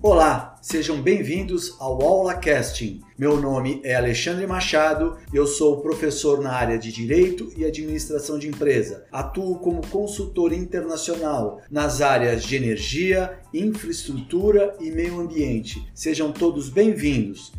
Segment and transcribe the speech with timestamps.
[0.00, 3.02] Olá, sejam bem-vindos ao Aula Casting.
[3.18, 8.46] Meu nome é Alexandre Machado, eu sou professor na área de Direito e Administração de
[8.46, 9.04] Empresa.
[9.10, 15.90] Atuo como consultor internacional nas áreas de energia, infraestrutura e meio ambiente.
[15.92, 17.52] Sejam todos bem-vindos.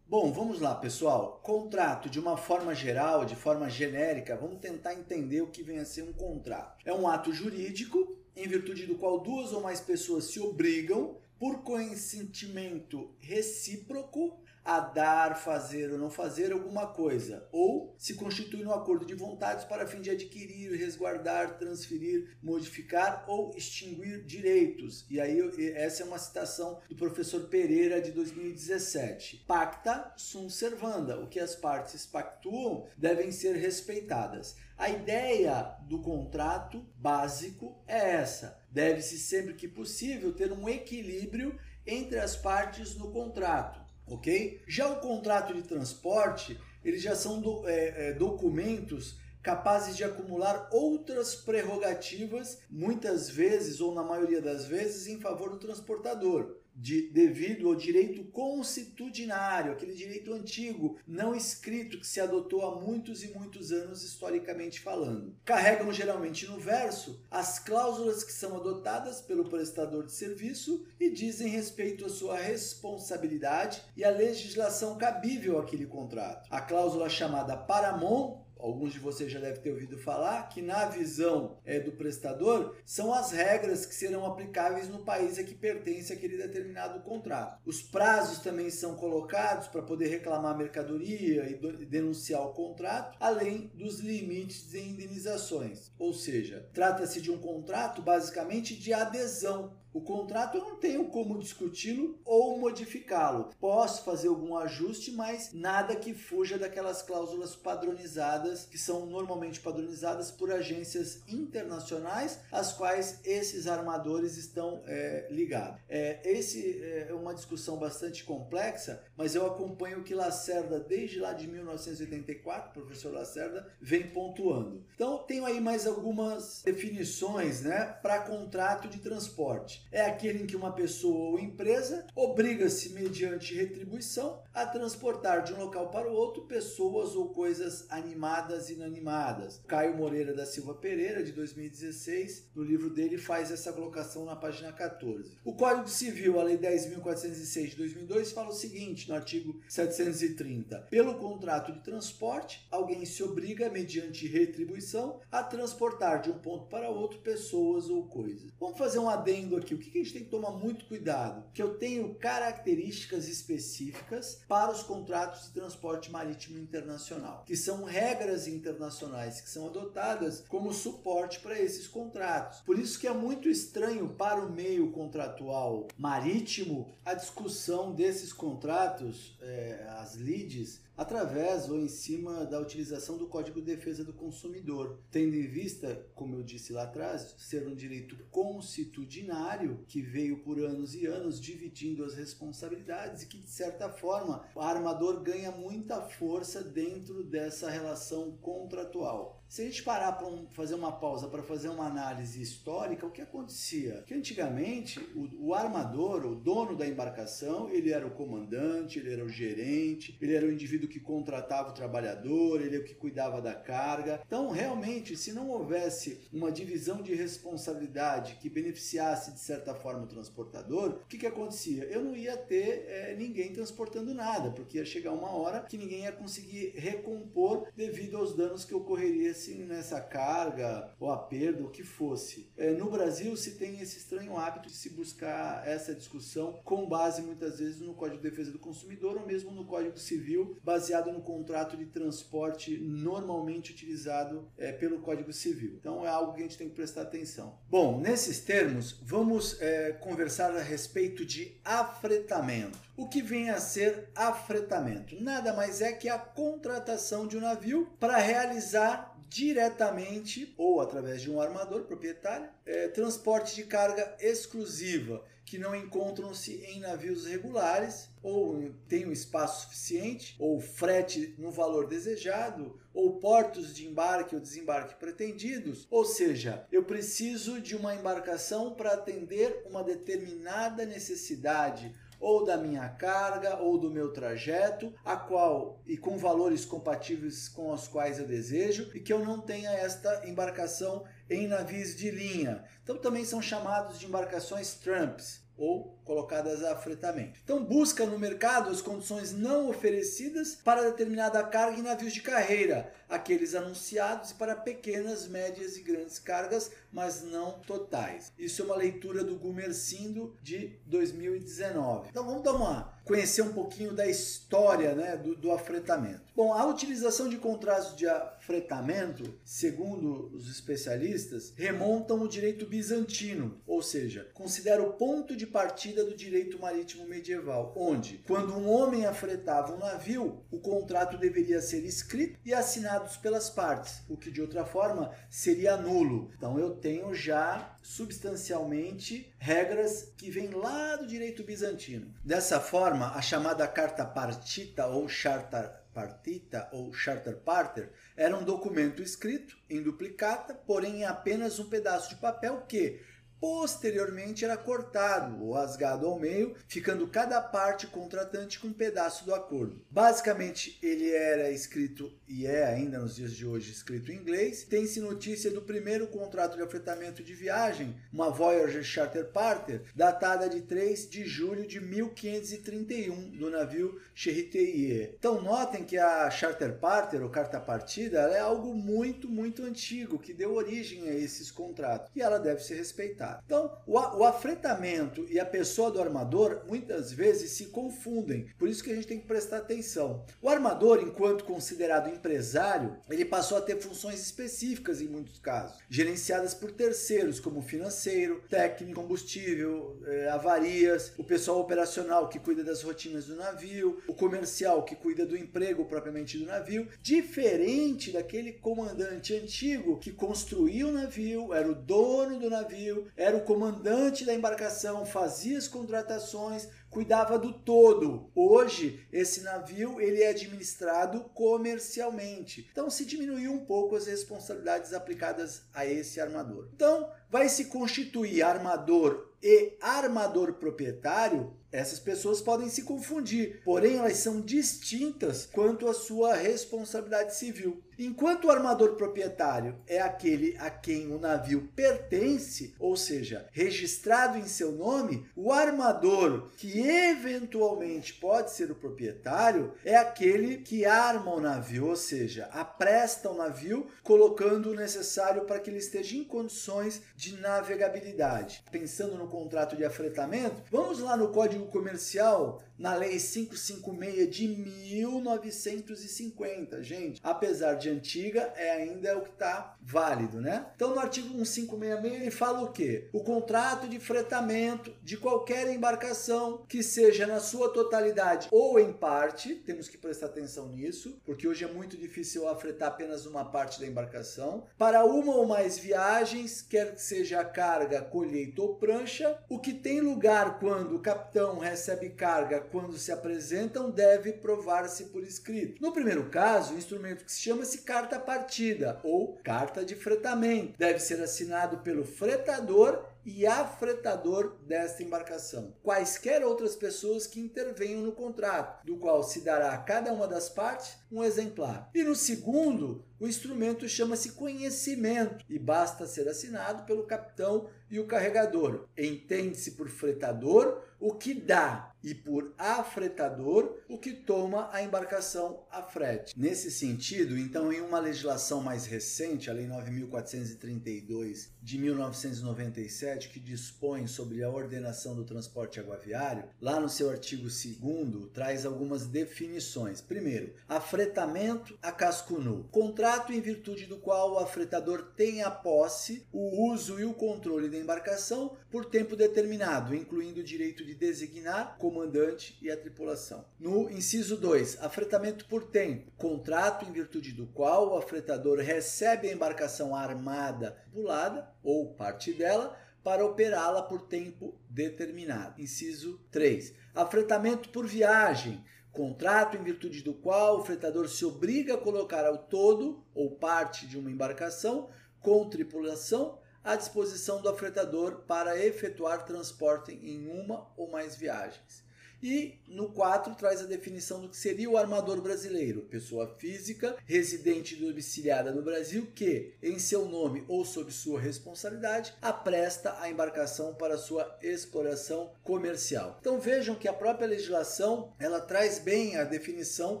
[0.08, 1.38] Bom, vamos lá, pessoal.
[1.40, 5.84] Contrato, de uma forma geral, de forma genérica, vamos tentar entender o que vem a
[5.84, 6.82] ser um contrato.
[6.84, 11.62] É um ato jurídico em virtude do qual duas ou mais pessoas se obrigam, por
[11.62, 19.06] consentimento recíproco, a dar, fazer ou não fazer alguma coisa, ou se constitui no acordo
[19.06, 25.06] de vontades para fim de adquirir, resguardar, transferir, modificar ou extinguir direitos.
[25.08, 25.38] E aí
[25.72, 29.44] essa é uma citação do professor Pereira de 2017.
[29.46, 34.56] Pacta sunt servanda, o que as partes pactuam devem ser respeitadas.
[34.76, 38.60] A ideia do contrato básico é essa.
[38.70, 44.62] Deve-se sempre que possível ter um equilíbrio entre as partes no contrato ok?
[44.66, 50.68] Já o contrato de transporte, eles já são do, é, é, documentos capazes de acumular
[50.72, 57.68] outras prerrogativas, muitas vezes ou na maioria das vezes em favor do transportador de, devido
[57.68, 63.72] ao direito constitucionário, aquele direito antigo, não escrito, que se adotou há muitos e muitos
[63.72, 65.34] anos historicamente falando.
[65.44, 71.48] Carregam geralmente no verso as cláusulas que são adotadas pelo prestador de serviço e dizem
[71.48, 76.46] respeito à sua responsabilidade e à legislação cabível àquele contrato.
[76.50, 81.58] A cláusula chamada paramon alguns de vocês já devem ter ouvido falar, que na visão
[81.64, 86.36] é, do prestador são as regras que serão aplicáveis no país a que pertence aquele
[86.36, 87.60] determinado contrato.
[87.64, 93.70] Os prazos também são colocados para poder reclamar a mercadoria e denunciar o contrato, além
[93.74, 95.92] dos limites de indenizações.
[95.98, 101.38] Ou seja, trata-se de um contrato basicamente de adesão o contrato eu não tenho como
[101.38, 103.48] discuti-lo ou modificá-lo.
[103.58, 110.30] Posso fazer algum ajuste, mas nada que fuja daquelas cláusulas padronizadas, que são normalmente padronizadas
[110.30, 115.80] por agências internacionais, às quais esses armadores estão é, ligados.
[115.88, 121.48] É, esse é uma discussão bastante complexa, mas eu acompanho que Lacerda, desde lá de
[121.48, 124.84] 1984, o professor Lacerda, vem pontuando.
[124.94, 130.56] Então, tenho aí mais algumas definições né, para contrato de transporte é aquele em que
[130.56, 136.46] uma pessoa ou empresa obriga-se, mediante retribuição, a transportar de um local para o outro
[136.46, 139.60] pessoas ou coisas animadas e inanimadas.
[139.66, 144.72] Caio Moreira da Silva Pereira, de 2016, no livro dele, faz essa colocação na página
[144.72, 145.36] 14.
[145.44, 151.18] O Código Civil, a Lei 10.406 de 2002, fala o seguinte, no artigo 730: pelo
[151.18, 157.20] contrato de transporte, alguém se obriga, mediante retribuição, a transportar de um ponto para outro
[157.20, 158.50] pessoas ou coisas.
[158.58, 161.44] Vamos fazer um adendo aqui o que a gente tem que tomar muito cuidado?
[161.52, 168.48] Que eu tenho características específicas para os contratos de transporte marítimo internacional, que são regras
[168.48, 172.60] internacionais que são adotadas como suporte para esses contratos.
[172.60, 179.36] Por isso que é muito estranho para o meio contratual marítimo a discussão desses contratos,
[179.40, 184.98] é, as leads, através ou em cima da utilização do Código de Defesa do Consumidor,
[185.10, 190.58] tendo em vista, como eu disse lá atrás, ser um direito constitucionário que veio por
[190.58, 196.00] anos e anos dividindo as responsabilidades e que de certa forma o armador ganha muita
[196.02, 199.44] força dentro dessa relação contratual.
[199.48, 203.10] Se a gente parar para um, fazer uma pausa para fazer uma análise histórica, o
[203.10, 204.02] que acontecia?
[204.06, 209.24] Que antigamente o, o, armador, o dono da embarcação, ele era o comandante, ele era
[209.24, 213.40] o gerente, ele era o indivíduo que contratava o trabalhador, ele é o que cuidava
[213.40, 214.20] da carga.
[214.26, 220.08] Então, realmente, se não houvesse uma divisão de responsabilidade que beneficiasse de certa forma o
[220.08, 221.84] transportador, o que, que acontecia?
[221.84, 226.02] Eu não ia ter é, ninguém transportando nada, porque ia chegar uma hora que ninguém
[226.02, 229.35] ia conseguir recompor devido aos danos que ocorreria
[229.66, 232.50] nessa carga ou a perda, o que fosse.
[232.56, 237.22] É, no Brasil se tem esse estranho hábito de se buscar essa discussão com base
[237.22, 241.22] muitas vezes no Código de Defesa do Consumidor ou mesmo no Código Civil, baseado no
[241.22, 245.76] contrato de transporte normalmente utilizado é, pelo Código Civil.
[245.78, 247.58] Então é algo que a gente tem que prestar atenção.
[247.68, 252.78] Bom, nesses termos, vamos é, conversar a respeito de afretamento.
[252.96, 255.20] O que vem a ser afretamento?
[255.20, 261.30] Nada mais é que a contratação de um navio para realizar diretamente ou através de
[261.30, 268.68] um armador proprietário, é, transporte de carga exclusiva que não encontram-se em navios regulares ou
[268.88, 274.96] têm um espaço suficiente, ou frete no valor desejado, ou portos de embarque ou desembarque
[274.96, 275.86] pretendidos.
[275.88, 281.94] Ou seja, eu preciso de uma embarcação para atender uma determinada necessidade
[282.26, 287.70] ou da minha carga ou do meu trajeto, a qual e com valores compatíveis com
[287.70, 292.64] os quais eu desejo e que eu não tenha esta embarcação em navios de linha.
[292.82, 297.40] Então também são chamados de embarcações Trumps ou colocadas a fretamento.
[297.42, 302.92] Então busca no mercado as condições não oferecidas para determinada carga em navios de carreira,
[303.08, 308.32] aqueles anunciados para pequenas, médias e grandes cargas, mas não totais.
[308.38, 312.08] Isso é uma leitura do Gumercindo de 2019.
[312.10, 316.22] Então vamos dar uma conhecer um pouquinho da história né, do, do afretamento.
[316.34, 318.06] Bom, a utilização de contratos de
[318.46, 326.04] afretamento, segundo os especialistas, remontam o direito bizantino, ou seja, considera o ponto de partida
[326.04, 331.84] do direito marítimo medieval, onde, quando um homem afretava um navio, o contrato deveria ser
[331.84, 336.30] escrito e assinado pelas partes, o que de outra forma seria nulo.
[336.36, 342.14] Então eu tenho já substancialmente regras que vêm lá do direito bizantino.
[342.24, 349.02] Dessa forma, a chamada carta partita ou charter partita ou charter parter era um documento
[349.02, 353.00] escrito em duplicata, porém em apenas um pedaço de papel que
[353.40, 359.34] Posteriormente era cortado ou rasgado ao meio, ficando cada parte contratante com um pedaço do
[359.34, 359.84] acordo.
[359.90, 364.64] Basicamente, ele era escrito e é ainda nos dias de hoje escrito em inglês.
[364.64, 370.62] Tem-se notícia do primeiro contrato de afetamento de viagem, uma Voyager Charter Parter, datada de
[370.62, 375.14] 3 de julho de 1531, do navio Cheritier.
[375.18, 380.32] Então notem que a Charter Parter, ou carta partida, é algo muito, muito antigo, que
[380.32, 382.10] deu origem a esses contratos.
[382.14, 383.35] E ela deve ser respeitada.
[383.44, 388.48] Então, o, o afretamento e a pessoa do armador muitas vezes se confundem.
[388.58, 390.24] Por isso que a gente tem que prestar atenção.
[390.40, 396.54] O armador, enquanto considerado empresário, ele passou a ter funções específicas em muitos casos, gerenciadas
[396.54, 403.26] por terceiros, como financeiro, técnico, combustível, eh, avarias, o pessoal operacional que cuida das rotinas
[403.26, 409.98] do navio, o comercial que cuida do emprego propriamente do navio, diferente daquele comandante antigo
[409.98, 415.56] que construía o navio, era o dono do navio, era o comandante da embarcação, fazia
[415.56, 418.30] as contratações, cuidava do todo.
[418.34, 422.66] Hoje, esse navio ele é administrado comercialmente.
[422.72, 426.70] Então, se diminuiu um pouco as responsabilidades aplicadas a esse armador.
[426.74, 434.16] Então, vai se constituir armador e armador proprietário, essas pessoas podem se confundir, porém elas
[434.16, 437.82] são distintas quanto à sua responsabilidade civil.
[437.98, 444.46] Enquanto o armador proprietário é aquele a quem o navio pertence, ou seja, registrado em
[444.46, 451.40] seu nome, o armador que eventualmente pode ser o proprietário é aquele que arma o
[451.40, 457.02] navio, ou seja, apresta o navio, colocando o necessário para que ele esteja em condições
[457.16, 458.62] de navegabilidade.
[458.70, 466.82] Pensando no contrato de afretamento, vamos lá no Código Comercial, na Lei 556 de 1950.
[466.82, 470.66] Gente, apesar de antiga, é ainda o que está válido, né?
[470.74, 473.08] Então, no artigo 1566, ele fala o quê?
[473.12, 479.54] O contrato de fretamento de qualquer embarcação que seja na sua totalidade ou em parte,
[479.54, 483.86] temos que prestar atenção nisso, porque hoje é muito difícil afretar apenas uma parte da
[483.86, 489.72] embarcação, para uma ou mais viagens, quer que seja carga, colheita ou prancha, o que
[489.72, 495.82] tem lugar quando o capitão recebe carga quando se apresentam, deve provar-se por escrito.
[495.82, 500.98] No primeiro caso, o instrumento que se chama-se carta partida ou carta de fretamento deve
[500.98, 505.74] ser assinado pelo fretador e afretador desta embarcação.
[505.82, 510.48] Quaisquer outras pessoas que intervenham no contrato, do qual se dará a cada uma das
[510.48, 511.90] partes um exemplar.
[511.94, 518.06] E no segundo, o instrumento chama-se conhecimento e basta ser assinado pelo capitão e o
[518.06, 518.86] carregador.
[518.96, 525.82] Entende-se por fretador o que dá e por afretador o que toma a embarcação a
[525.82, 526.38] frete.
[526.38, 534.06] Nesse sentido, então, em uma legislação mais recente, a Lei 9432 de 1997, que dispõe
[534.06, 540.00] sobre a ordenação do transporte aguaviário, lá no seu artigo 2 traz algumas definições.
[540.00, 540.54] Primeiro,
[540.96, 542.64] afretamento a casco nu.
[542.70, 547.68] Contrato em virtude do qual o afretador tem a posse, o uso e o controle
[547.68, 553.44] da embarcação por tempo determinado, incluindo o direito de designar comandante e a tripulação.
[553.60, 559.32] No inciso 2, afretamento por tempo, contrato em virtude do qual o afretador recebe a
[559.34, 562.74] embarcação armada, pulada ou parte dela
[563.04, 565.60] para operá-la por tempo determinado.
[565.60, 566.74] Inciso 3.
[566.94, 568.64] Afretamento por viagem
[568.96, 573.86] contrato em virtude do qual o fretador se obriga a colocar ao todo ou parte
[573.86, 574.88] de uma embarcação
[575.20, 581.85] com tripulação à disposição do afretador para efetuar transporte em uma ou mais viagens.
[582.22, 587.76] E no 4 traz a definição do que seria o armador brasileiro, pessoa física residente
[587.76, 593.98] domiciliada no Brasil que, em seu nome ou sob sua responsabilidade, apresta a embarcação para
[593.98, 596.16] sua exploração comercial.
[596.20, 600.00] Então vejam que a própria legislação ela traz bem a definição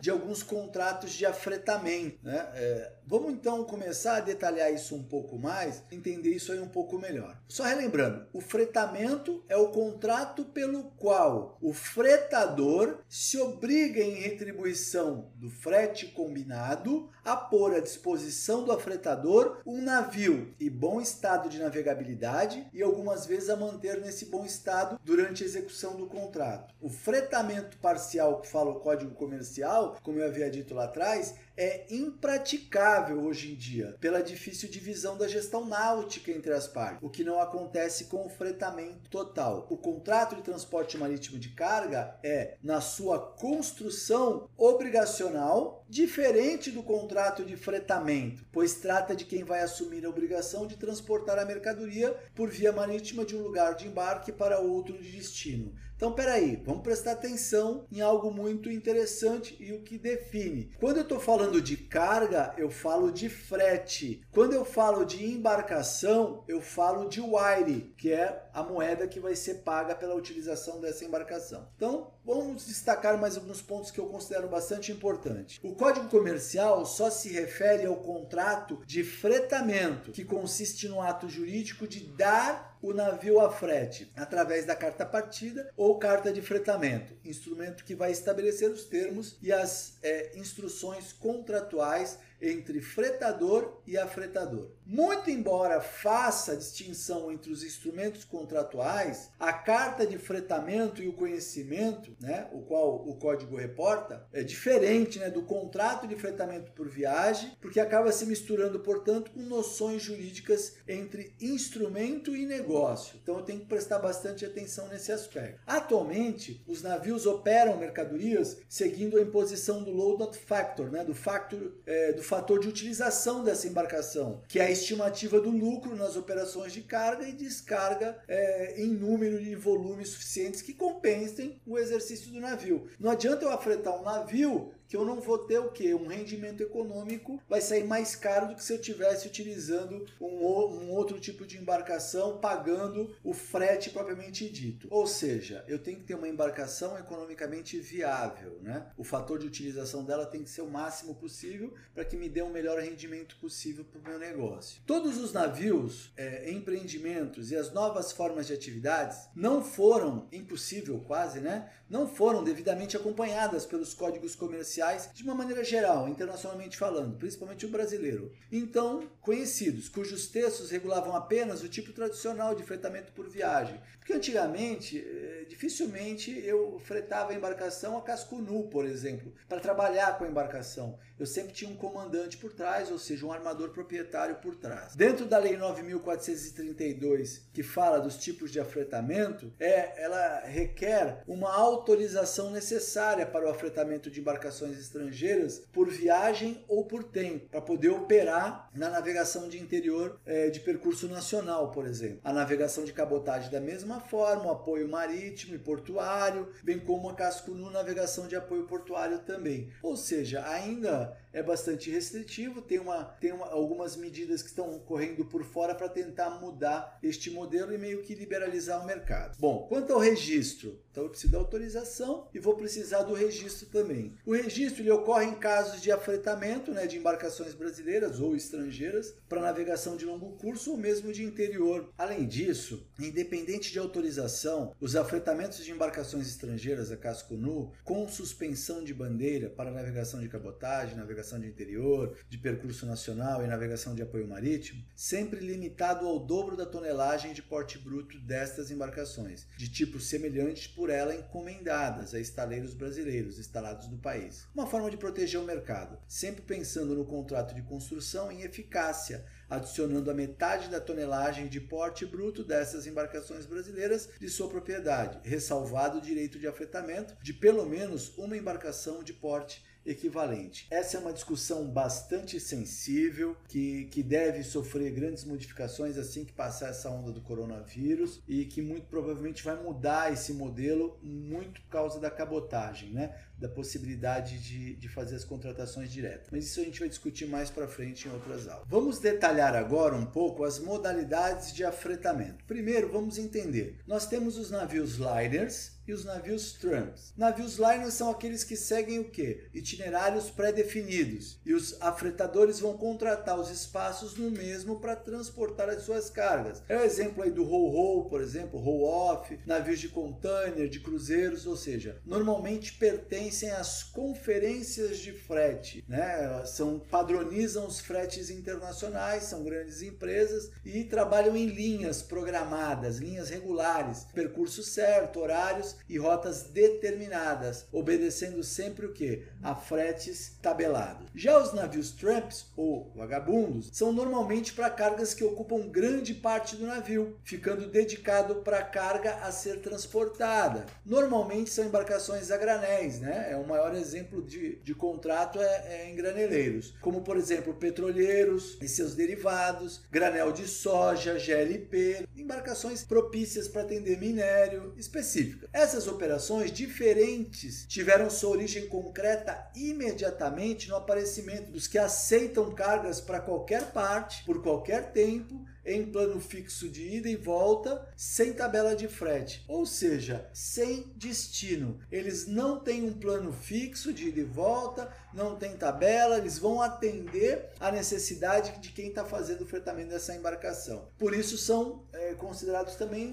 [0.00, 2.18] de alguns contratos de afretamento.
[2.22, 2.48] Né?
[2.54, 6.98] É, vamos então começar a detalhar isso um pouco mais, entender isso aí um pouco
[6.98, 7.36] melhor.
[7.48, 11.72] Só relembrando, o fretamento é o contrato pelo qual o
[12.14, 19.82] fretador se obriga em retribuição do frete combinado a pôr à disposição do afretador um
[19.82, 25.42] navio em bom estado de navegabilidade e algumas vezes a manter nesse bom estado durante
[25.42, 26.72] a execução do contrato.
[26.80, 31.86] O fretamento parcial que fala o Código Comercial, como eu havia dito lá atrás, é
[31.90, 37.24] impraticável hoje em dia, pela difícil divisão da gestão náutica entre as partes, o que
[37.24, 39.66] não acontece com o fretamento total.
[39.70, 47.44] O contrato de transporte marítimo de carga é, na sua construção obrigacional, diferente do contrato
[47.44, 52.50] de fretamento, pois trata de quem vai assumir a obrigação de transportar a mercadoria por
[52.50, 55.74] via marítima de um lugar de embarque para outro de destino.
[55.96, 60.70] Então, peraí, vamos prestar atenção em algo muito interessante e o que define.
[60.78, 64.22] Quando eu estou falando de carga, eu falo de frete.
[64.32, 69.36] Quando eu falo de embarcação, eu falo de wire, que é a moeda que vai
[69.36, 71.68] ser paga pela utilização dessa embarcação.
[71.76, 75.60] Então, vamos destacar mais alguns pontos que eu considero bastante importantes.
[75.62, 81.86] O Código Comercial só se refere ao contrato de fretamento, que consiste no ato jurídico
[81.86, 87.82] de dar o navio a frete através da carta partida ou carta de fretamento, instrumento
[87.82, 94.70] que vai estabelecer os termos e as é, instruções contratuais entre fretador e afretador.
[94.86, 102.14] Muito embora faça distinção entre os instrumentos contratuais, a carta de fretamento e o conhecimento,
[102.20, 107.56] né, o qual o código reporta, é diferente né, do contrato de fretamento por viagem,
[107.62, 113.18] porque acaba se misturando, portanto, com noções jurídicas entre instrumento e negócio.
[113.22, 115.60] Então eu tenho que prestar bastante atenção nesse aspecto.
[115.66, 121.72] Atualmente, os navios operam mercadorias seguindo a imposição do load not factor, né, do factor
[121.86, 126.72] é, do fator de utilização dessa embarcação, que é a estimativa do lucro nas operações
[126.72, 132.40] de carga e descarga é, em número de volumes suficientes que compensem o exercício do
[132.40, 132.88] navio.
[132.98, 135.92] Não adianta eu afretar um navio que eu não vou ter o que?
[135.92, 140.90] Um rendimento econômico vai sair mais caro do que se eu tivesse utilizando um, um,
[140.92, 144.86] outro tipo de embarcação, pagando o frete propriamente dito.
[144.88, 148.86] Ou seja, eu tenho que ter uma embarcação economicamente viável, né?
[148.96, 152.42] O fator de utilização dela tem que ser o máximo possível para que me dê
[152.42, 154.80] um melhor rendimento possível para o meu negócio.
[154.86, 161.40] Todos os navios, é, empreendimentos e as novas formas de atividades não foram, impossível quase,
[161.40, 161.68] né?
[161.90, 167.64] Não foram devidamente acompanhadas pelos códigos comerciais comerciais de uma maneira geral, internacionalmente falando, principalmente
[167.64, 168.32] o brasileiro.
[168.52, 173.80] Então, conhecidos, cujos textos regulavam apenas o tipo tradicional de fretamento por viagem.
[174.04, 180.18] Porque antigamente, eh, dificilmente eu fretava a embarcação a casco nu, por exemplo, para trabalhar
[180.18, 180.98] com a embarcação.
[181.18, 184.94] Eu sempre tinha um comandante por trás, ou seja, um armador proprietário por trás.
[184.94, 192.50] Dentro da Lei 9432, que fala dos tipos de afretamento, é, ela requer uma autorização
[192.50, 198.68] necessária para o afretamento de embarcações estrangeiras por viagem ou por tempo, para poder operar
[198.74, 202.20] na navegação de interior é, de percurso nacional, por exemplo.
[202.22, 207.14] A navegação de cabotagem da mesma forma, o apoio marítimo e portuário, bem como a
[207.14, 209.72] casco nu navegação de apoio portuário também.
[209.82, 215.24] Ou seja, ainda é bastante restritivo, tem, uma, tem uma, algumas medidas que estão correndo
[215.24, 219.36] por fora para tentar mudar este modelo e meio que liberalizar o mercado.
[219.38, 224.14] Bom, quanto ao registro, então eu preciso da autorização e vou precisar do registro também.
[224.24, 229.40] O registro ele ocorre em casos de afretamento né, de embarcações brasileiras ou estrangeiras para
[229.40, 231.92] navegação de longo curso ou mesmo de interior.
[231.98, 238.84] Além disso, independente de autorização, os afretamentos de embarcações estrangeiras a casco nu com suspensão
[238.84, 244.02] de bandeira para navegação de cabotagem, navegação de interior, de percurso nacional e navegação de
[244.02, 249.98] apoio marítimo, sempre limitado ao dobro da tonelagem de porte bruto destas embarcações, de tipo
[249.98, 254.46] semelhante, por ela encomendadas a estaleiros brasileiros instalados no país.
[254.54, 260.10] Uma forma de proteger o mercado, sempre pensando no contrato de construção em eficácia, adicionando
[260.10, 266.02] a metade da tonelagem de porte bruto dessas embarcações brasileiras de sua propriedade, ressalvado o
[266.02, 270.66] direito de afetamento de pelo menos uma embarcação de porte equivalente.
[270.70, 276.68] Essa é uma discussão bastante sensível, que, que deve sofrer grandes modificações assim que passar
[276.68, 282.00] essa onda do coronavírus e que muito provavelmente vai mudar esse modelo muito por causa
[282.00, 283.14] da cabotagem, né?
[283.38, 286.28] Da possibilidade de, de fazer as contratações diretas.
[286.30, 288.66] Mas isso a gente vai discutir mais para frente em outras aulas.
[288.68, 292.44] Vamos detalhar agora um pouco as modalidades de afretamento.
[292.44, 293.78] Primeiro, vamos entender.
[293.86, 297.12] Nós temos os navios liners, e os navios trumps.
[297.16, 299.44] Navios liners são aqueles que seguem o que?
[299.52, 301.38] Itinerários pré-definidos.
[301.44, 306.62] E os afretadores vão contratar os espaços no mesmo para transportar as suas cargas.
[306.68, 311.56] É o exemplo aí do roll-roll, por exemplo, roll-off, navios de container, de cruzeiros, ou
[311.56, 312.78] seja, normalmente
[313.24, 316.44] pertencem às conferências de frete, né?
[316.44, 324.06] São padronizam os fretes internacionais, são grandes empresas e trabalham em linhas programadas, linhas regulares,
[324.12, 329.22] percurso certo, horários e rotas determinadas, obedecendo sempre o que?
[329.42, 331.08] A fretes tabelados.
[331.14, 336.66] Já os navios tramps ou vagabundos são normalmente para cargas que ocupam grande parte do
[336.66, 340.66] navio, ficando dedicado para carga a ser transportada.
[340.84, 343.13] Normalmente são embarcações a granéis, né?
[343.14, 348.58] É o maior exemplo de, de contrato é, é em graneleiros, como por exemplo petroleiros
[348.60, 355.48] e seus derivados, granel de soja, GLP, embarcações propícias para atender minério específica.
[355.52, 363.20] Essas operações diferentes tiveram sua origem concreta imediatamente no aparecimento dos que aceitam cargas para
[363.20, 368.88] qualquer parte, por qualquer tempo, em plano fixo de ida e volta, sem tabela de
[368.88, 371.78] frete, ou seja, sem destino.
[371.90, 376.60] Eles não têm um plano fixo de ida e volta, não tem tabela, eles vão
[376.60, 380.88] atender a necessidade de quem está fazendo o fretamento dessa embarcação.
[380.98, 383.12] Por isso são é, considerados também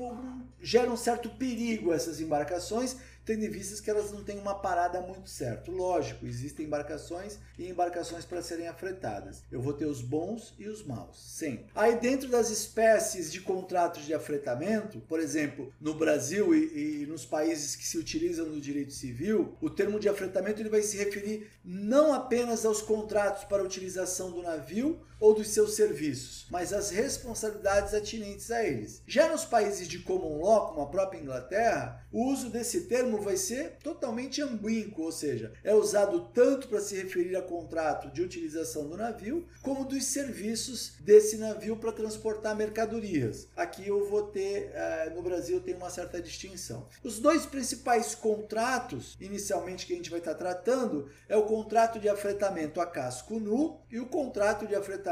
[0.61, 5.01] geram um certo perigo essas embarcações tendo em vista que elas não têm uma parada
[5.01, 5.71] muito certa.
[5.71, 9.43] Lógico, existem embarcações e embarcações para serem afretadas.
[9.51, 11.67] Eu vou ter os bons e os maus, sempre.
[11.75, 17.25] Aí dentro das espécies de contratos de afretamento, por exemplo, no Brasil e, e nos
[17.25, 21.49] países que se utilizam no direito civil, o termo de afretamento ele vai se referir
[21.63, 27.93] não apenas aos contratos para utilização do navio ou dos seus serviços, mas às responsabilidades
[27.93, 29.03] atinentes a eles.
[29.05, 33.37] Já nos países de common law, como a própria Inglaterra, o uso desse termo vai
[33.37, 38.89] ser totalmente ambíguo, ou seja, é usado tanto para se referir a contrato de utilização
[38.89, 43.47] do navio, como dos serviços desse navio para transportar mercadorias.
[43.55, 46.87] Aqui eu vou ter, eh, no Brasil, tem uma certa distinção.
[47.03, 52.09] Os dois principais contratos, inicialmente, que a gente vai estar tratando, é o contrato de
[52.09, 55.10] afretamento a casco nu e o contrato de afretamento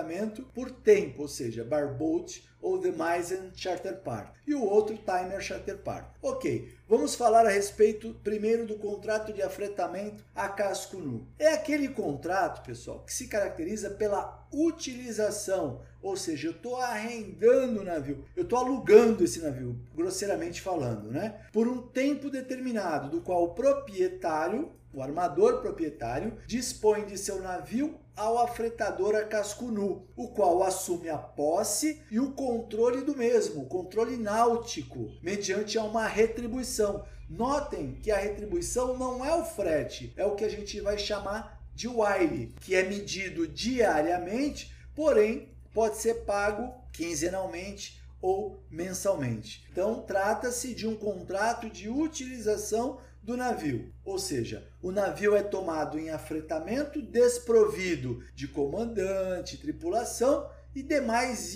[0.54, 5.78] por tempo, ou seja, barboat ou The Misen Charter Part, e o outro Timer Charter
[5.78, 6.10] Part.
[6.22, 11.26] Ok, vamos falar a respeito primeiro do contrato de afretamento a casco nu.
[11.38, 17.86] É aquele contrato, pessoal, que se caracteriza pela utilização, ou seja, eu estou arrendando o
[17.86, 21.42] navio, eu estou alugando esse navio, grosseiramente falando, né?
[21.54, 28.00] Por um tempo determinado, do qual o proprietário o armador proprietário dispõe de seu navio
[28.20, 33.66] ao afretador a casco nu, o qual assume a posse e o controle do mesmo,
[33.68, 37.06] controle náutico, mediante uma retribuição.
[37.30, 41.64] Notem que a retribuição não é o frete, é o que a gente vai chamar
[41.74, 49.66] de wile, que é medido diariamente, porém pode ser pago quinzenalmente ou mensalmente.
[49.72, 53.00] Então, trata-se de um contrato de utilização
[53.30, 60.82] do navio, ou seja, o navio é tomado em afretamento desprovido de comandante, tripulação e
[60.82, 61.54] demais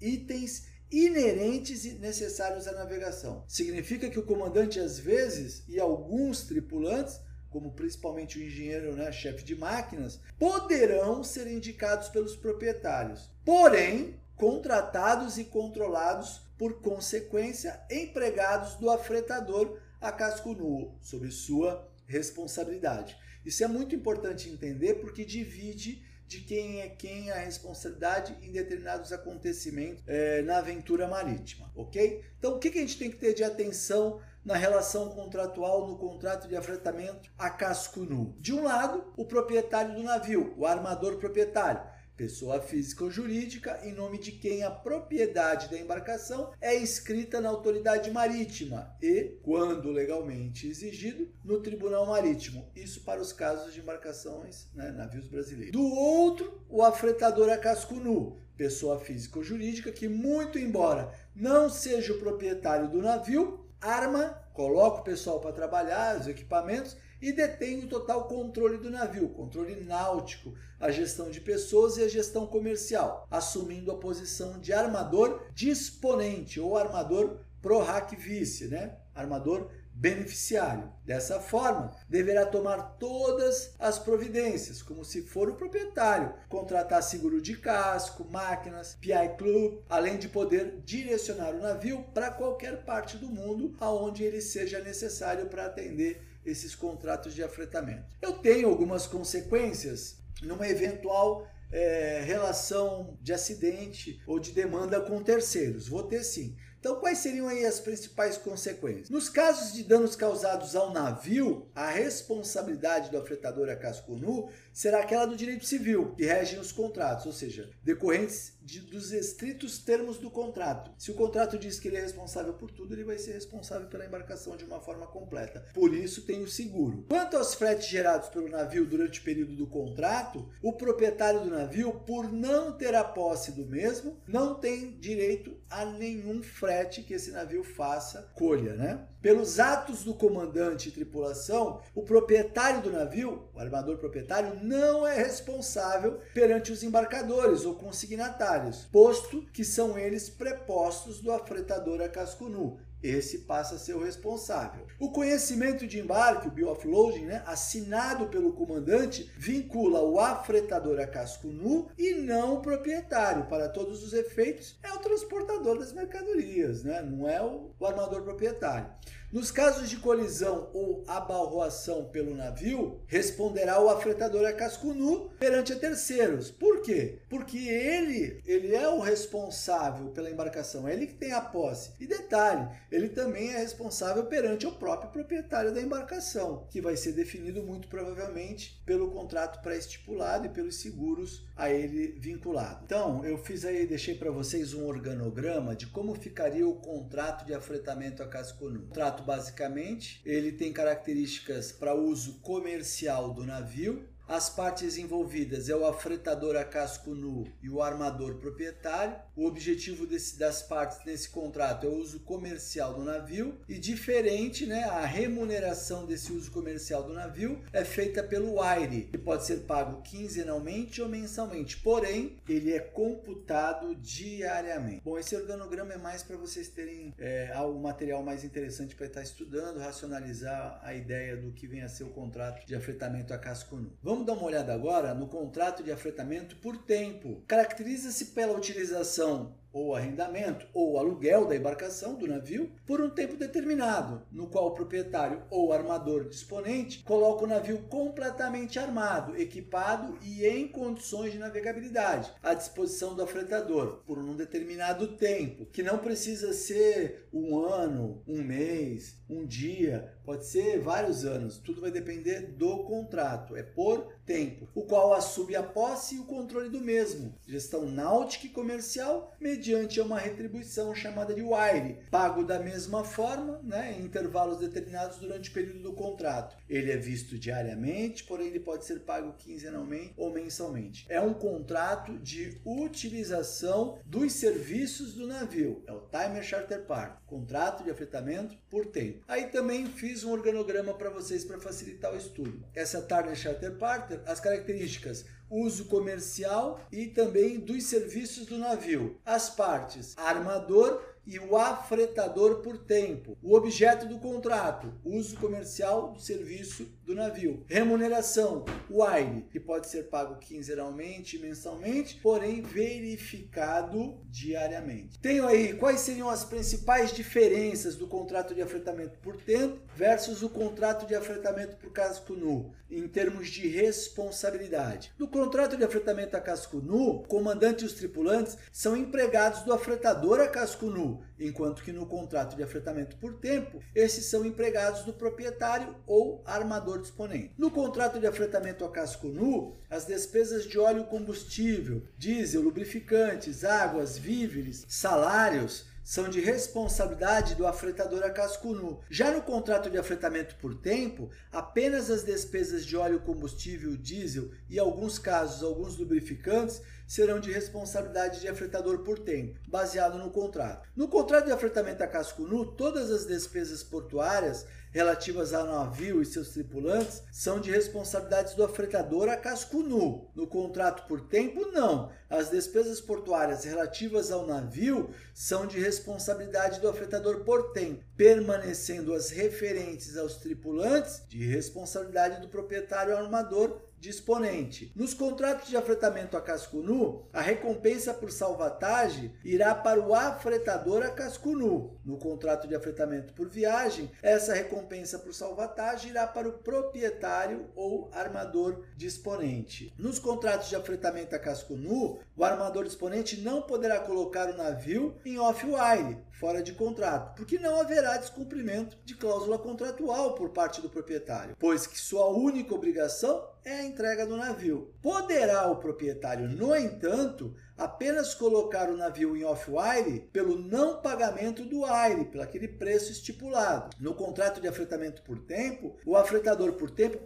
[0.00, 3.44] itens inerentes e necessários à navegação.
[3.46, 9.44] Significa que o comandante às vezes e alguns tripulantes como principalmente o engenheiro, né, chefe
[9.44, 13.30] de máquinas, poderão ser indicados pelos proprietários.
[13.44, 23.16] Porém, contratados e controlados por consequência empregados do afretador a casco nu, sob sua responsabilidade.
[23.44, 29.12] Isso é muito importante entender porque divide de quem é quem a responsabilidade em determinados
[29.12, 32.24] acontecimentos é, na aventura marítima, ok?
[32.38, 36.48] Então, o que, a gente tem que ter de atenção na relação contratual no contrato
[36.48, 38.36] de afretamento a casco nu?
[38.40, 43.92] De um lado, o proprietário do navio, o armador proprietário pessoa física ou jurídica, em
[43.92, 50.66] nome de quem a propriedade da embarcação é inscrita na autoridade marítima e, quando legalmente
[50.66, 52.70] exigido, no Tribunal Marítimo.
[52.74, 55.72] Isso para os casos de embarcações, né, navios brasileiros.
[55.72, 61.68] Do outro, o afretador a casco nu, pessoa física ou jurídica que, muito embora não
[61.68, 67.82] seja o proprietário do navio, arma, coloca o pessoal para trabalhar, os equipamentos e detém
[67.82, 73.26] o total controle do navio, controle náutico, a gestão de pessoas e a gestão comercial,
[73.28, 78.96] assumindo a posição de armador disponente ou armador pro hac vice, né?
[79.12, 80.92] Armador beneficiário.
[81.04, 87.56] Dessa forma, deverá tomar todas as providências, como se for o proprietário, contratar seguro de
[87.56, 93.74] casco, máquinas, PI Club, além de poder direcionar o navio para qualquer parte do mundo
[93.80, 98.06] aonde ele seja necessário para atender esses contratos de afretamento.
[98.22, 105.88] Eu tenho algumas consequências numa eventual é, relação de acidente ou de demanda com terceiros.
[105.88, 106.56] Vou ter sim.
[106.86, 109.10] Então, quais seriam aí as principais consequências?
[109.10, 115.00] Nos casos de danos causados ao navio, a responsabilidade do afretador a casco nu será
[115.00, 120.18] aquela do direito civil, que regem os contratos, ou seja, decorrentes de, dos estritos termos
[120.18, 120.92] do contrato.
[120.98, 124.04] Se o contrato diz que ele é responsável por tudo, ele vai ser responsável pela
[124.04, 125.64] embarcação de uma forma completa.
[125.72, 127.04] Por isso tem o seguro.
[127.08, 131.92] Quanto aos fretes gerados pelo navio durante o período do contrato, o proprietário do navio,
[132.06, 137.30] por não ter a posse do mesmo, não tem direito a nenhum frete que esse
[137.32, 139.06] navio faça colha, né?
[139.20, 145.16] Pelos atos do comandante e tripulação, o proprietário do navio, o armador proprietário, não é
[145.16, 152.48] responsável perante os embarcadores ou consignatários, posto que são eles prepostos do afretador a casco
[152.48, 152.78] nu.
[153.02, 154.86] Esse passa a ser o responsável.
[154.98, 161.48] O conhecimento de embarque, o bill-offloading, né, assinado pelo comandante, vincula o afretador a casco
[161.48, 163.46] nu e não o proprietário.
[163.46, 167.02] Para todos os efeitos, é o transportador das mercadorias, né?
[167.02, 168.90] não é o armador proprietário.
[169.32, 175.72] Nos casos de colisão ou abalroação pelo navio, responderá o afretador a casco nu perante
[175.72, 176.50] a terceiros.
[176.50, 177.18] Por quê?
[177.28, 181.90] Porque ele, ele é o responsável pela embarcação, é ele que tem a posse.
[181.98, 187.12] E detalhe, ele também é responsável perante o próprio proprietário da embarcação, que vai ser
[187.12, 192.82] definido muito provavelmente pelo contrato pré-estipulado e pelos seguros a ele vinculado.
[192.84, 197.54] Então, eu fiz aí, deixei para vocês um organograma de como ficaria o contrato de
[197.54, 198.82] afretamento a casco nu.
[198.82, 205.86] Contrato basicamente, ele tem características para uso comercial do navio, as partes envolvidas é o
[205.86, 209.16] afretador a casco nu e o armador proprietário.
[209.36, 214.66] O objetivo desse, das partes nesse contrato é o uso comercial do navio e diferente,
[214.66, 219.58] né, a remuneração desse uso comercial do navio é feita pelo WIRE, que pode ser
[219.60, 225.02] pago quinzenalmente ou mensalmente, porém ele é computado diariamente.
[225.04, 229.22] Bom, esse organograma é mais para vocês terem é, algo material mais interessante para estar
[229.22, 233.76] estudando, racionalizar a ideia do que vem a ser o contrato de afretamento a casco
[233.76, 233.92] nu.
[234.02, 237.42] Vamos Vamos dar uma olhada agora no contrato de afretamento por tempo.
[237.46, 244.22] Caracteriza-se pela utilização ou arrendamento ou aluguel da embarcação do navio por um tempo determinado,
[244.32, 250.66] no qual o proprietário ou armador disponente coloca o navio completamente armado, equipado e em
[250.66, 257.28] condições de navegabilidade à disposição do afretador por um determinado tempo, que não precisa ser
[257.30, 263.54] um ano, um mês, um dia, pode ser vários anos, tudo vai depender do contrato,
[263.54, 268.46] é por tempo, o qual assume a posse e o controle do mesmo, gestão náutica
[268.46, 274.58] e comercial mediante uma retribuição chamada de wire, pago da mesma forma, né, em intervalos
[274.58, 276.56] determinados durante o período do contrato.
[276.68, 281.06] Ele é visto diariamente, porém ele pode ser pago quinzenalmente ou mensalmente.
[281.08, 287.84] É um contrato de utilização dos serviços do navio, é o Timer Charter Part, contrato
[287.84, 289.24] de afetamento por tempo.
[289.28, 292.64] Aí também fiz um organograma para vocês para facilitar o estudo.
[292.74, 299.16] Essa Timer Charter Part, as características uso comercial e também dos serviços do navio.
[299.24, 303.36] As partes armador e o afretador por tempo.
[303.42, 307.64] O objeto do contrato, uso comercial do serviço do navio.
[307.66, 315.18] Remuneração, wine, que pode ser pago quinzenalmente, mensalmente, porém verificado diariamente.
[315.18, 320.50] Tenho aí quais seriam as principais diferenças do contrato de afretamento por tempo versus o
[320.50, 325.10] contrato de afretamento por casco nu, em termos de responsabilidade.
[325.18, 329.72] No contrato de afretamento a casco nu, o comandante e os tripulantes são empregados do
[329.72, 335.02] afretador a casco nu, enquanto que no contrato de afretamento por tempo, esses são empregados
[335.02, 337.54] do proprietário ou armador disponente.
[337.56, 344.18] No contrato de afretamento a casco nu, as despesas de óleo combustível, diesel, lubrificantes, águas,
[344.18, 349.00] víveres, salários, são de responsabilidade do afretador a casco nu.
[349.10, 354.78] Já no contrato de afretamento por tempo, apenas as despesas de óleo combustível, diesel e,
[354.78, 360.88] alguns casos, alguns lubrificantes serão de responsabilidade de afretador por tempo, baseado no contrato.
[360.94, 366.26] No contrato de afretamento a casco nu, todas as despesas portuárias relativas ao navio e
[366.26, 370.30] seus tripulantes são de responsabilidades do afretador a casco nu.
[370.34, 372.10] No contrato por tempo, não.
[372.28, 379.30] As despesas portuárias relativas ao navio são de responsabilidade do afretador por tempo, permanecendo as
[379.30, 384.92] referentes aos tripulantes de responsabilidade do proprietário armador disponente.
[384.94, 391.02] Nos contratos de afretamento a casco nu, a recompensa por salvatagem irá para o afretador
[391.02, 391.98] a casco nu.
[392.04, 398.08] No contrato de afretamento por viagem, essa recompensa por salvatagem irá para o proprietário ou
[398.12, 399.92] armador disponente.
[399.98, 405.16] Nos contratos de afretamento a casco nu, o armador disponente não poderá colocar o navio
[405.24, 410.88] em off-wire, fora de contrato, porque não haverá descumprimento de cláusula contratual por parte do
[410.88, 414.94] proprietário, pois que sua única obrigação é a entrega do navio.
[415.02, 421.82] Poderá o proprietário, no entanto, apenas colocar o navio em off-wire pelo não pagamento do
[421.82, 423.90] wire, pelo aquele preço estipulado.
[423.98, 427.18] No contrato de afretamento por tempo, o afretador por tempo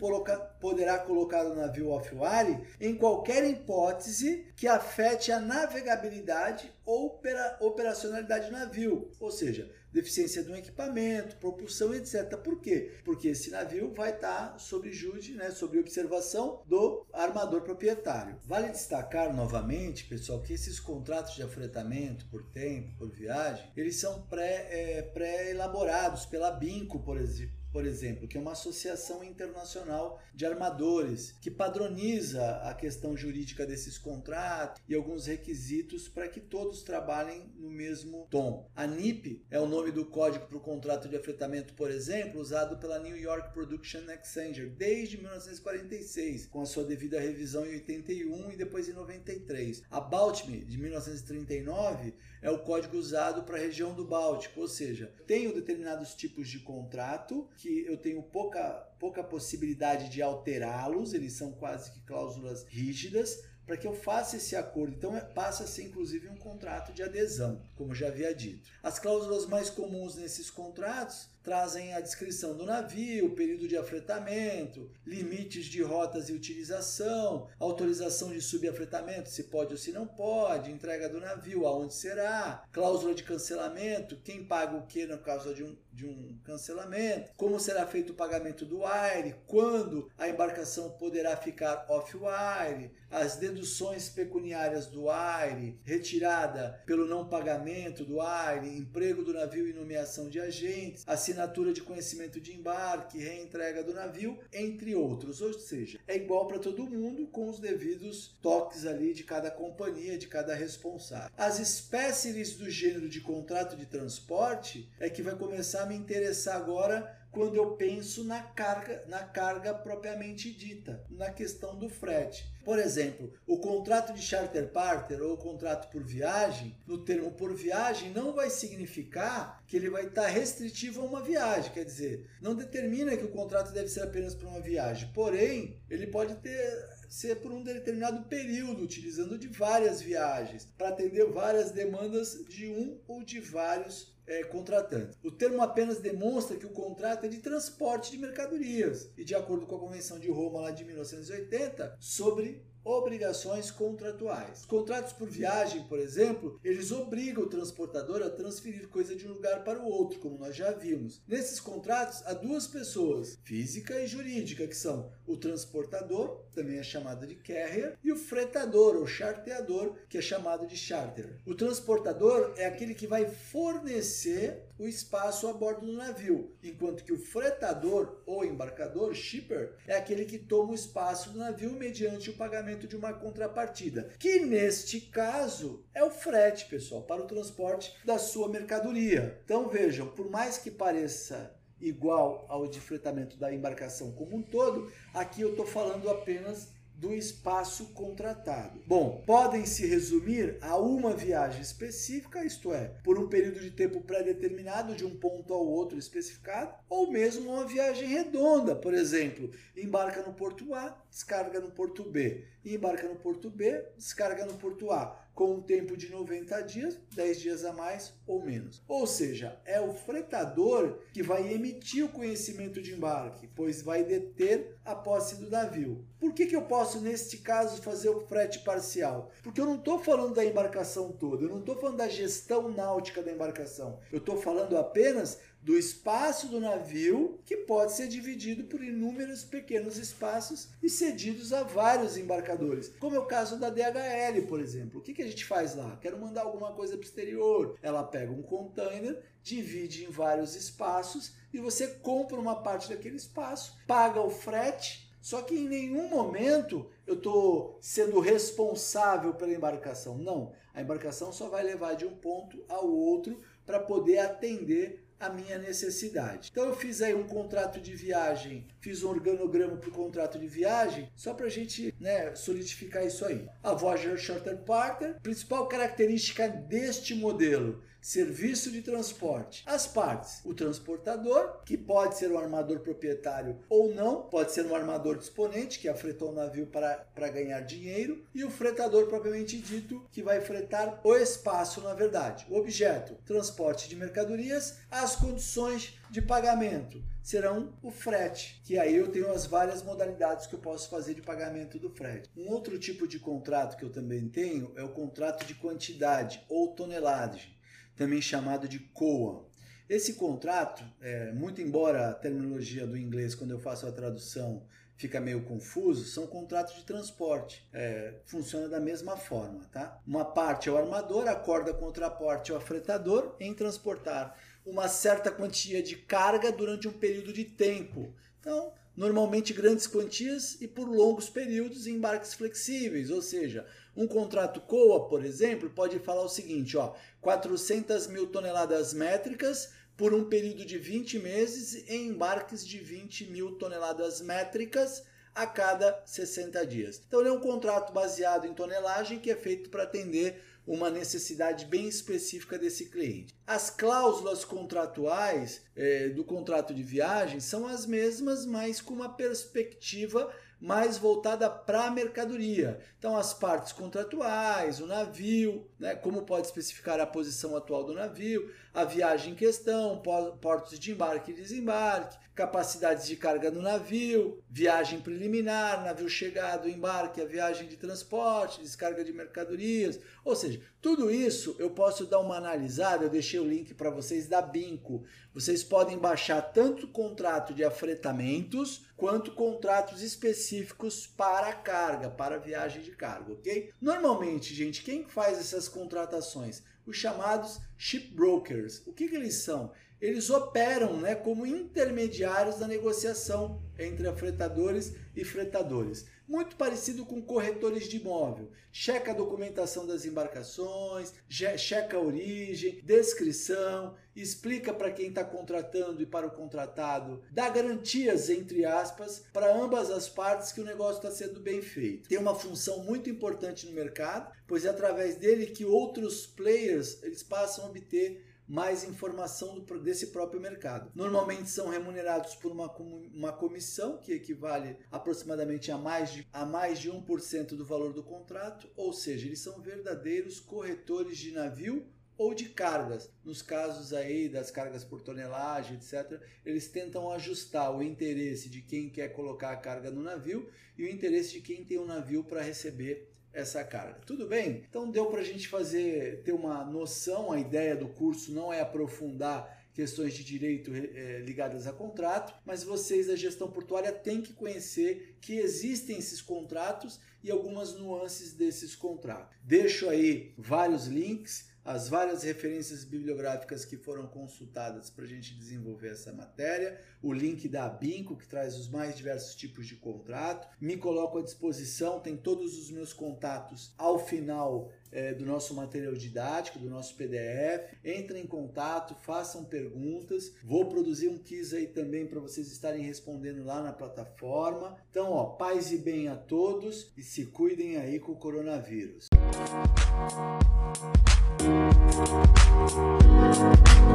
[0.59, 7.23] poderá colocar o navio off-wire em qualquer hipótese que afete a navegabilidade ou
[7.61, 12.37] operacionalidade do navio, ou seja, deficiência de um equipamento, propulsão, etc.
[12.39, 12.99] Por quê?
[13.05, 18.41] Porque esse navio vai estar sob júdice, né, sob observação do armador proprietário.
[18.45, 24.27] Vale destacar novamente, pessoal, que esses contratos de afretamento por tempo, por viagem, eles são
[24.33, 30.21] é, pré-elaborados é, pré pela BINCO, por exemplo por exemplo, que é uma associação internacional
[30.35, 36.83] de armadores que padroniza a questão jurídica desses contratos e alguns requisitos para que todos
[36.83, 38.69] trabalhem no mesmo tom.
[38.75, 42.79] A NIP é o nome do código para o contrato de afretamento, por exemplo, usado
[42.79, 48.57] pela New York Production Exchanger desde 1946, com a sua devida revisão em 81 e
[48.57, 49.83] depois em 93.
[49.91, 55.13] A Baltme de 1939 é o código usado para a região do Báltico, ou seja,
[55.27, 61.53] tenho determinados tipos de contrato que eu tenho pouca, pouca possibilidade de alterá-los, eles são
[61.53, 64.97] quase que cláusulas rígidas, para que eu faça esse acordo.
[64.97, 68.69] Então é, passa a ser inclusive um contrato de adesão, como já havia dito.
[68.83, 75.67] As cláusulas mais comuns nesses contratos trazem a descrição do navio, período de afretamento, limites
[75.67, 81.21] de rotas e utilização, autorização de subafretamento, se pode ou se não pode, entrega do
[81.21, 86.07] navio, aonde será, cláusula de cancelamento, quem paga o que na causa de um, de
[86.07, 92.93] um cancelamento, como será feito o pagamento do aire, quando a embarcação poderá ficar off-wire,
[93.11, 99.73] as deduções pecuniárias do aire, retirada pelo não pagamento do aire, emprego do navio e
[99.73, 105.41] nomeação de agentes, assim assinatura de conhecimento de embarque, reentrega do navio, entre outros.
[105.41, 110.19] Ou seja, é igual para todo mundo com os devidos toques ali de cada companhia,
[110.19, 111.31] de cada responsável.
[111.37, 116.57] As espécies do gênero de contrato de transporte é que vai começar a me interessar
[116.57, 122.50] agora quando eu penso na carga, na carga propriamente dita, na questão do frete.
[122.65, 127.55] Por exemplo, o contrato de charter parter ou o contrato por viagem, no termo por
[127.55, 132.55] viagem, não vai significar que ele vai estar restritivo a uma viagem, quer dizer, não
[132.55, 137.41] determina que o contrato deve ser apenas para uma viagem, porém, ele pode ter ser
[137.41, 143.25] por um determinado período, utilizando de várias viagens, para atender várias demandas de um ou
[143.25, 145.19] de vários é, contratantes.
[145.25, 149.67] O termo apenas demonstra que o contrato é de transporte de mercadorias e, de acordo
[149.67, 154.61] com a Convenção de Roma lá de 1980, sobre obrigações contratuais.
[154.61, 159.33] Os contratos por viagem, por exemplo, eles obrigam o transportador a transferir coisa de um
[159.33, 161.23] lugar para o outro, como nós já vimos.
[161.27, 167.27] Nesses contratos, há duas pessoas, física e jurídica, que são o transportador, também é chamado
[167.27, 171.39] de carrier, e o fretador ou charteador, que é chamado de charter.
[171.47, 177.13] O transportador é aquele que vai fornecer o espaço a bordo do navio, enquanto que
[177.13, 182.37] o fretador ou embarcador, shipper, é aquele que toma o espaço do navio mediante o
[182.37, 188.19] pagamento de uma contrapartida, que neste caso é o frete, pessoal, para o transporte da
[188.19, 189.39] sua mercadoria.
[189.45, 194.91] Então vejam, por mais que pareça igual ao de fretamento da embarcação como um todo,
[195.15, 196.69] aqui eu estou falando apenas
[197.01, 198.79] do espaço contratado.
[198.87, 204.03] Bom, podem se resumir a uma viagem específica, isto é, por um período de tempo
[204.03, 210.23] pré-determinado de um ponto ao outro especificado, ou mesmo uma viagem redonda, por exemplo, embarca
[210.23, 215.19] no porto A, descarga no porto B, embarca no porto B, descarga no porto A
[215.35, 218.83] com um tempo de 90 dias, 10 dias a mais ou menos.
[218.87, 224.77] Ou seja, é o fretador que vai emitir o conhecimento de embarque, pois vai deter
[224.85, 226.05] a posse do navio.
[226.19, 229.31] Por que, que eu posso, neste caso, fazer o frete parcial?
[229.43, 233.23] Porque eu não estou falando da embarcação toda, eu não estou falando da gestão náutica
[233.23, 238.83] da embarcação, eu estou falando apenas do espaço do navio, que pode ser dividido por
[238.83, 244.61] inúmeros pequenos espaços e cedidos a vários embarcadores, como é o caso da DHL, por
[244.61, 245.01] exemplo.
[245.01, 245.99] O que, a gente faz lá?
[246.01, 247.79] Quero mandar alguma coisa para o exterior.
[247.83, 253.77] Ela pega um container, divide em vários espaços e você compra uma parte daquele espaço,
[253.87, 255.11] paga o frete.
[255.21, 260.17] Só que em nenhum momento eu estou sendo responsável pela embarcação.
[260.17, 265.29] Não, a embarcação só vai levar de um ponto ao outro para poder atender a
[265.29, 266.49] minha necessidade.
[266.51, 270.47] Então eu fiz aí um contrato de viagem, fiz um organograma para o contrato de
[270.47, 273.47] viagem, só para a gente né, solidificar isso aí.
[273.63, 279.63] A Voyager Shorter Partner, principal característica deste modelo, serviço de transporte.
[279.67, 284.75] As partes, o transportador, que pode ser um armador proprietário ou não, pode ser um
[284.75, 290.03] armador disponente, que afretou o navio para, para ganhar dinheiro, e o fretador propriamente dito,
[290.11, 292.47] que vai fretar o espaço, na verdade.
[292.49, 299.09] O objeto, transporte de mercadorias, as condições de pagamento serão o frete, que aí eu
[299.09, 302.29] tenho as várias modalidades que eu posso fazer de pagamento do frete.
[302.37, 306.75] Um outro tipo de contrato que eu também tenho é o contrato de quantidade ou
[306.75, 307.60] tonelagem
[308.01, 309.45] também chamado de COA.
[309.87, 314.65] Esse contrato, é, muito embora a terminologia do inglês, quando eu faço a tradução,
[314.97, 317.69] fica meio confuso, são contratos de transporte.
[317.71, 320.01] É, funciona da mesma forma, tá?
[320.07, 324.35] Uma parte é o armador, acorda com outra parte é o afretador em transportar
[324.65, 328.15] uma certa quantia de carga durante um período de tempo.
[328.39, 334.61] Então, normalmente grandes quantias e por longos períodos em embarques flexíveis, ou seja, um contrato
[334.61, 340.65] COA, por exemplo, pode falar o seguinte, ó, 400 mil toneladas métricas por um período
[340.65, 347.03] de 20 meses em embarques de 20 mil toneladas métricas a cada 60 dias.
[347.07, 351.65] Então, ele é um contrato baseado em tonelagem que é feito para atender uma necessidade
[351.65, 353.35] bem específica desse cliente.
[353.47, 360.33] As cláusulas contratuais é, do contrato de viagem são as mesmas, mas com uma perspectiva
[360.61, 362.79] mais voltada para a mercadoria.
[362.99, 368.53] Então, as partes contratuais, o navio, né, como pode especificar a posição atual do navio,
[368.75, 370.03] a viagem em questão,
[370.41, 377.21] portos de embarque e desembarque, capacidades de carga do navio, viagem preliminar, navio chegado, embarque,
[377.21, 380.01] a viagem de transporte, descarga de mercadorias.
[380.25, 384.27] Ou seja, tudo isso eu posso dar uma analisada, eu deixei o link para vocês
[384.27, 385.05] da Binco.
[385.35, 392.93] Vocês podem baixar tanto contrato de afretamentos quanto contratos específicos para carga, para viagem de
[392.93, 393.71] carga, ok?
[393.79, 396.63] Normalmente, gente, quem faz essas contratações?
[396.87, 398.83] Os chamados shipbrokers.
[398.87, 399.71] O que, que eles são?
[400.01, 406.07] Eles operam né, como intermediários da negociação entre afretadores e fretadores.
[406.27, 408.51] Muito parecido com corretores de imóvel.
[408.71, 416.07] Checa a documentação das embarcações, checa a origem, descrição, explica para quem está contratando e
[416.07, 421.11] para o contratado, dá garantias, entre aspas, para ambas as partes que o negócio está
[421.11, 422.09] sendo bem feito.
[422.09, 427.23] Tem uma função muito importante no mercado, pois é através dele que outros players eles
[427.23, 430.91] passam a obter mais informação desse próprio mercado.
[430.93, 432.69] Normalmente são remunerados por uma,
[433.15, 438.03] uma comissão que equivale aproximadamente a mais, de, a mais de 1% do valor do
[438.03, 441.87] contrato, ou seja, eles são verdadeiros corretores de navio
[442.19, 443.09] ou de cargas.
[443.25, 448.91] Nos casos aí das cargas por tonelagem, etc., eles tentam ajustar o interesse de quem
[448.91, 452.25] quer colocar a carga no navio e o interesse de quem tem o um navio
[452.25, 454.01] para receber essa carga.
[454.07, 454.65] Tudo bem?
[454.69, 458.61] Então deu para a gente fazer, ter uma noção, a ideia do curso não é
[458.61, 464.33] aprofundar questões de direito é, ligadas a contrato, mas vocês da gestão portuária têm que
[464.33, 469.37] conhecer que existem esses contratos e algumas nuances desses contratos.
[469.43, 475.89] Deixo aí vários links as várias referências bibliográficas que foram consultadas para a gente desenvolver
[475.89, 480.49] essa matéria, o link da Abinco, que traz os mais diversos tipos de contrato.
[480.61, 485.95] Me coloco à disposição, tem todos os meus contatos ao final é, do nosso material
[485.95, 487.75] didático, do nosso PDF.
[487.85, 490.33] Entrem em contato, façam perguntas.
[490.43, 494.77] Vou produzir um quiz aí também para vocês estarem respondendo lá na plataforma.
[494.91, 499.09] Então, ó, paz e bem a todos e se cuidem aí com o coronavírus.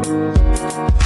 [0.06, 1.05] Thank you.